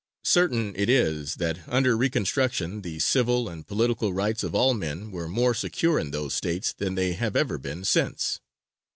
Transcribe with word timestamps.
Certain 0.25 0.75
it 0.75 0.89
is 0.89 1.35
that 1.35 1.59
under 1.67 1.95
reconstruction 1.95 2.81
the 2.81 2.97
civil 2.97 3.47
and 3.47 3.67
political 3.67 4.13
rights 4.13 4.41
of 4.43 4.55
all 4.55 4.73
men 4.73 5.11
were 5.11 5.27
more 5.29 5.53
secure 5.53 5.99
in 5.99 6.09
those 6.09 6.33
States 6.33 6.73
than 6.73 6.95
they 6.95 7.13
have 7.13 7.35
ever 7.35 7.59
been 7.59 7.83
since. 7.83 8.39